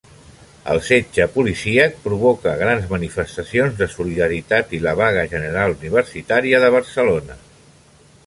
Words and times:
El 0.75 0.79
setge 0.85 1.25
policíac 1.33 1.99
provoca 2.05 2.53
grans 2.61 2.87
manifestacions 2.93 3.77
de 3.83 3.89
solidaritat 3.97 4.73
i 4.77 4.81
la 4.87 4.93
vaga 5.03 5.25
general 5.35 5.77
universitària 5.79 6.65
de 6.67 6.73
Barcelona. 6.77 7.37